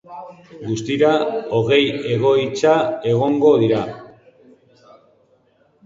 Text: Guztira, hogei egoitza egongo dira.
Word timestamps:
Guztira, 0.69 1.11
hogei 1.59 1.83
egoitza 2.15 2.73
egongo 3.15 3.55
dira. 3.67 3.85